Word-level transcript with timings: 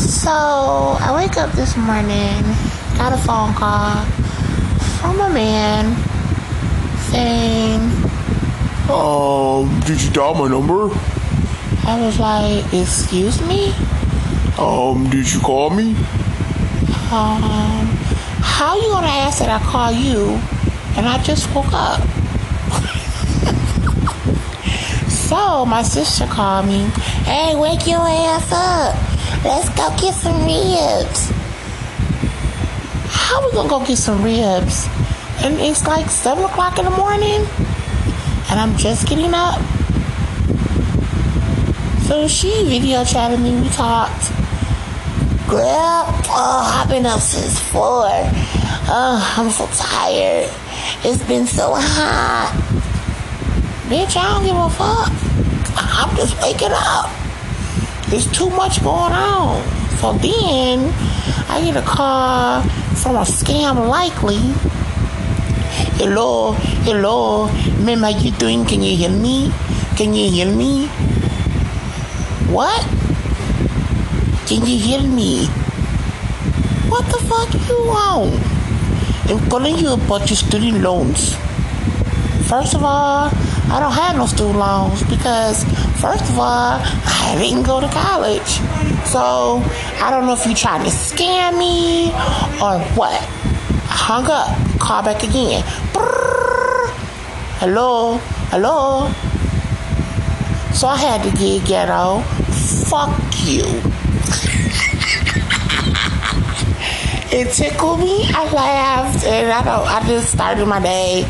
So 0.00 0.30
I 0.30 1.12
wake 1.14 1.36
up 1.36 1.52
this 1.52 1.76
morning, 1.76 2.42
got 2.96 3.12
a 3.12 3.18
phone 3.18 3.52
call 3.52 4.02
from 4.98 5.20
a 5.20 5.28
man 5.28 5.94
saying, 7.10 7.82
Um, 8.90 9.78
did 9.80 10.02
you 10.02 10.10
dial 10.10 10.34
my 10.34 10.48
number? 10.48 10.88
I 11.86 12.00
was 12.00 12.18
like, 12.18 12.64
excuse 12.72 13.42
me? 13.46 13.74
Um, 14.58 15.10
did 15.10 15.30
you 15.30 15.38
call 15.40 15.68
me? 15.68 15.90
Um, 17.12 17.86
how 18.40 18.76
you 18.76 18.88
gonna 18.88 19.06
ask 19.06 19.40
that 19.40 19.50
I 19.50 19.58
call 19.62 19.92
you 19.92 20.40
and 20.96 21.06
I 21.06 21.22
just 21.22 21.54
woke 21.54 21.72
up? 21.72 22.00
so 25.10 25.66
my 25.66 25.82
sister 25.82 26.26
called 26.26 26.66
me, 26.66 26.84
hey, 27.24 27.54
wake 27.54 27.86
your 27.86 28.00
ass 28.00 28.50
up. 28.50 29.09
Let's 29.42 29.70
go 29.70 29.88
get 29.96 30.14
some 30.14 30.44
ribs. 30.44 31.30
How 33.08 33.40
are 33.40 33.46
we 33.46 33.52
gonna 33.52 33.68
go 33.70 33.84
get 33.86 33.96
some 33.96 34.22
ribs? 34.22 34.86
And 35.42 35.58
it's 35.58 35.86
like 35.86 36.10
seven 36.10 36.44
o'clock 36.44 36.78
in 36.78 36.84
the 36.84 36.90
morning 36.90 37.46
and 38.50 38.60
I'm 38.60 38.76
just 38.76 39.08
getting 39.08 39.32
up. 39.32 39.58
So 42.02 42.28
she 42.28 42.68
video 42.68 43.02
chatted 43.04 43.40
me, 43.40 43.58
we 43.58 43.68
talked. 43.70 44.30
Girl, 45.48 46.04
oh, 46.28 46.80
I've 46.82 46.88
been 46.90 47.06
up 47.06 47.20
since 47.20 47.58
four. 47.58 48.10
Oh, 48.92 49.34
I'm 49.38 49.50
so 49.50 49.66
tired. 49.72 50.50
It's 51.02 51.22
been 51.26 51.46
so 51.46 51.72
hot. 51.74 52.52
Bitch, 53.88 54.16
I 54.16 54.34
don't 54.34 54.44
give 54.44 54.56
a 54.56 54.68
fuck. 54.68 55.12
I'm 55.76 56.14
just 56.16 56.36
waking 56.42 56.72
up. 56.72 57.19
There's 58.10 58.26
too 58.26 58.50
much 58.50 58.82
going 58.82 59.12
on. 59.14 59.62
So 60.02 60.12
then 60.14 60.92
I 61.48 61.62
get 61.62 61.76
a 61.76 61.82
call 61.82 62.60
from 62.98 63.14
a 63.14 63.22
scam 63.22 63.86
likely. 63.86 64.42
Hello, 65.94 66.52
hello, 66.82 67.46
ma'am, 67.84 68.02
how 68.02 68.08
you 68.08 68.32
doing? 68.32 68.64
Can 68.64 68.82
you 68.82 68.96
hear 68.96 69.10
me? 69.10 69.52
Can 69.96 70.12
you 70.12 70.28
hear 70.28 70.50
me? 70.50 70.88
What? 72.50 72.82
Can 74.48 74.66
you 74.66 74.76
hear 74.76 75.02
me? 75.02 75.46
What 76.90 77.06
the 77.06 77.20
fuck 77.30 77.54
you 77.68 77.78
want? 77.86 78.34
I'm 79.30 79.38
calling 79.48 79.78
you 79.78 79.92
about 79.92 80.28
your 80.28 80.36
student 80.36 80.82
loans. 80.82 81.36
First 82.48 82.74
of 82.74 82.82
all, 82.82 83.30
I 83.70 83.78
don't 83.78 83.92
have 83.92 84.16
no 84.16 84.26
student 84.26 84.58
loans 84.58 85.04
because, 85.04 85.62
first 86.00 86.24
of 86.24 86.38
all, 86.38 86.80
I 86.82 87.36
didn't 87.38 87.62
go 87.62 87.80
to 87.80 87.86
college. 87.88 88.58
So, 89.06 89.62
I 90.02 90.10
don't 90.10 90.26
know 90.26 90.32
if 90.32 90.44
you're 90.44 90.56
trying 90.56 90.82
to 90.82 90.90
scam 90.90 91.56
me 91.56 92.10
or 92.60 92.80
what. 92.96 93.14
I 93.14 93.94
hung 93.94 94.28
up, 94.28 94.48
call 94.80 95.04
back 95.04 95.22
again. 95.22 95.62
Brrr. 95.92 96.90
Hello, 97.60 98.18
hello. 98.50 99.08
So 100.72 100.88
I 100.88 100.96
had 100.96 101.22
to 101.22 101.30
get 101.38 101.64
ghetto. 101.66 102.22
Fuck 102.90 103.16
you. 103.44 103.62
it 107.30 107.52
tickled 107.52 108.00
me. 108.00 108.24
I 108.34 108.50
laughed 108.52 109.24
and 109.26 109.52
I 109.52 109.62
don't 109.62 109.86
I 109.86 110.02
just 110.08 110.32
started 110.32 110.66
my 110.66 110.80
day. 110.80 111.24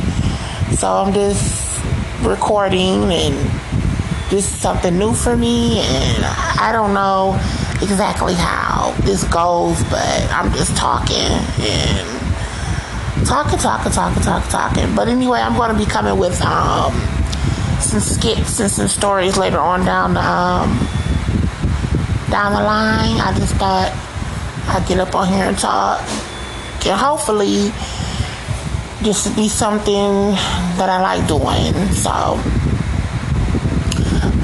So 0.76 0.88
I'm 0.88 1.12
just 1.12 1.69
recording 2.22 3.12
and 3.12 3.34
this 4.30 4.52
is 4.52 4.60
something 4.60 4.98
new 4.98 5.12
for 5.12 5.36
me 5.36 5.80
and 5.80 6.24
I 6.60 6.70
don't 6.72 6.94
know 6.94 7.34
exactly 7.82 8.34
how 8.34 8.94
this 9.02 9.24
goes, 9.24 9.82
but 9.84 10.28
I'm 10.30 10.52
just 10.52 10.76
talking 10.76 11.16
and 11.16 13.26
talking, 13.26 13.58
talking, 13.58 13.92
talking, 13.92 14.22
talking, 14.22 14.50
talking. 14.50 14.94
But 14.94 15.08
anyway, 15.08 15.40
I'm 15.40 15.56
gonna 15.56 15.78
be 15.78 15.86
coming 15.86 16.18
with 16.18 16.40
um 16.42 16.92
some 17.80 18.00
skits 18.00 18.60
and 18.60 18.70
some 18.70 18.88
stories 18.88 19.36
later 19.36 19.58
on 19.58 19.84
down 19.84 20.14
the 20.14 20.20
um 20.20 20.78
down 22.30 22.52
the 22.52 22.62
line. 22.62 23.20
I 23.20 23.34
just 23.36 23.54
thought 23.54 23.92
I'd 24.68 24.86
get 24.86 25.00
up 25.00 25.14
on 25.14 25.28
here 25.28 25.44
and 25.44 25.58
talk. 25.58 26.00
And 26.86 26.98
hopefully 26.98 27.72
will 29.02 29.36
be 29.36 29.48
something 29.48 30.32
that 30.76 30.88
I 30.88 31.00
like 31.00 31.26
doing. 31.26 31.74
So 31.92 32.38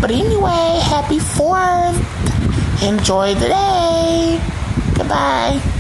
but 0.01 0.11
anyway, 0.11 0.79
happy 0.85 1.19
fourth. 1.19 1.97
Enjoy 2.83 3.35
the 3.35 3.49
day. 3.49 4.41
Goodbye. 4.95 5.76